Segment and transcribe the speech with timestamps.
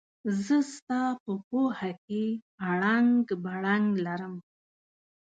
[0.43, 2.23] زه ستا په پوهه کې
[2.69, 4.35] اړنګ بړنګ لرم.